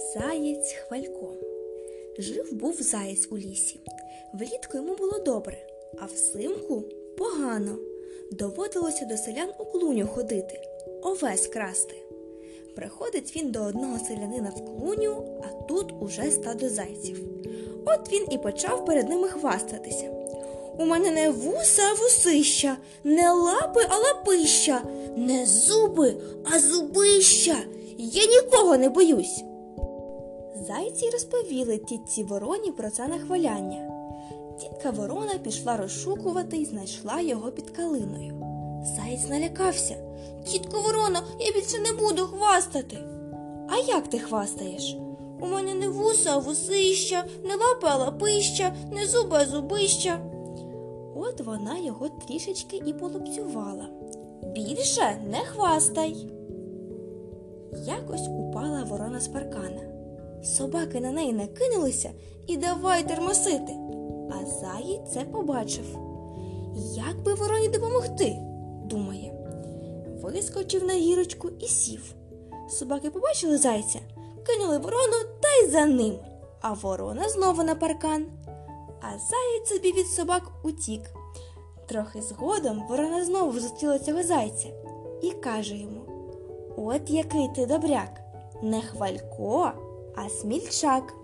Заєць 0.00 0.72
Хвалько. 0.72 1.34
Жив 2.18 2.52
був 2.52 2.82
заєць 2.82 3.28
у 3.30 3.38
лісі. 3.38 3.80
Влітку 4.34 4.76
йому 4.76 4.94
було 4.94 5.18
добре, 5.18 5.58
а 5.98 6.06
взимку 6.06 6.84
погано. 7.18 7.76
Доводилося 8.32 9.04
до 9.04 9.16
селян 9.16 9.48
у 9.58 9.64
клуню 9.64 10.06
ходити, 10.06 10.60
овес 11.02 11.46
красти. 11.46 11.94
Приходить 12.76 13.36
він 13.36 13.50
до 13.50 13.62
одного 13.62 13.98
селянина 13.98 14.50
в 14.56 14.64
клуню, 14.64 15.42
а 15.42 15.62
тут 15.62 15.94
уже 16.00 16.30
стадо 16.30 16.68
зайців. 16.68 17.18
От 17.86 18.12
він 18.12 18.26
і 18.30 18.38
почав 18.38 18.84
перед 18.86 19.08
ними 19.08 19.28
хвастатися. 19.28 20.10
У 20.78 20.84
мене 20.84 21.10
не 21.10 21.30
вуса, 21.30 21.82
а 21.82 21.94
вусища, 21.94 22.76
не 23.04 23.32
лапи, 23.32 23.80
а 23.88 23.98
лапища, 23.98 24.82
не 25.16 25.46
зуби, 25.46 26.14
а 26.44 26.58
зубища. 26.58 27.56
Я 27.98 28.26
нікого 28.26 28.76
не 28.76 28.88
боюсь. 28.88 29.44
Зайці 30.70 31.10
розповіли 31.10 31.78
тітці 31.78 32.24
вороні 32.24 32.72
про 32.72 32.90
це 32.90 33.08
нахваляння. 33.08 33.90
Тітка 34.60 34.90
ворона 34.90 35.38
пішла 35.42 35.76
розшукувати 35.76 36.56
і 36.56 36.64
знайшла 36.64 37.20
його 37.20 37.50
під 37.50 37.70
калиною. 37.70 38.34
Заєць 38.96 39.28
налякався. 39.28 39.96
Тітко 40.46 40.80
ворона, 40.80 41.22
я 41.40 41.52
більше 41.52 41.78
не 41.78 41.92
буду 41.92 42.22
хвастати. 42.22 42.98
А 43.68 43.76
як 43.76 44.08
ти 44.08 44.18
хвастаєш? 44.18 44.96
У 45.40 45.46
мене 45.46 45.74
не 45.74 45.88
вуса, 45.88 46.30
а 46.32 46.38
вусища, 46.38 47.24
не 47.44 47.54
лапи, 47.54 47.86
а 47.90 47.96
лапища, 47.96 48.74
не 48.92 49.06
зуби, 49.06 49.36
а 49.40 49.46
зубища. 49.46 50.20
От 51.16 51.40
вона 51.40 51.78
його 51.78 52.08
трішечки 52.08 52.82
і 52.86 52.92
полупцювала. 52.92 53.88
Більше 54.42 55.22
не 55.30 55.38
хвастай. 55.38 56.16
Якось 57.86 58.28
упала 58.28 58.84
ворона 58.84 59.20
з 59.20 59.28
паркана. 59.28 59.99
Собаки 60.42 61.00
на 61.00 61.10
неї 61.10 61.32
накинулися 61.32 62.10
і 62.46 62.56
давай 62.56 63.08
термосити. 63.08 63.72
А 64.30 64.46
заєць 64.46 65.12
це 65.12 65.20
побачив. 65.20 65.98
Як 66.94 67.22
би 67.22 67.34
вороні 67.34 67.68
допомогти? 67.68 68.36
думає. 68.84 69.32
Вискочив 70.22 70.84
на 70.84 70.94
гірочку 70.94 71.48
і 71.60 71.66
сів. 71.66 72.14
Собаки 72.68 73.10
побачили 73.10 73.58
зайця, 73.58 73.98
кинули 74.46 74.78
ворону 74.78 75.16
та 75.40 75.48
й 75.48 75.70
за 75.70 75.86
ним. 75.86 76.14
А 76.60 76.72
ворона 76.72 77.28
знову 77.28 77.62
на 77.62 77.74
паркан. 77.74 78.26
А 79.00 79.06
заєць 79.06 79.68
собі 79.68 79.92
від 79.92 80.06
собак 80.06 80.42
утік. 80.64 81.02
Трохи 81.88 82.22
згодом 82.22 82.82
ворона 82.88 83.24
знову 83.24 83.60
зустріла 83.60 83.98
цього 83.98 84.22
зайця 84.22 84.68
і 85.22 85.30
каже 85.30 85.76
йому: 85.76 86.00
От 86.76 87.10
який 87.10 87.48
ти 87.56 87.66
добряк, 87.66 88.20
не 88.62 88.80
хвалько, 88.80 89.72
а 90.14 90.28
смільчак. 90.28 91.14